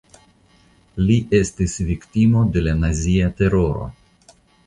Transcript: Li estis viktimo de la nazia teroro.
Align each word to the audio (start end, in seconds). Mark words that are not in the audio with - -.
Li 1.09 1.17
estis 1.39 1.75
viktimo 1.91 2.43
de 2.55 2.65
la 2.69 2.75
nazia 2.85 3.31
teroro. 3.43 3.87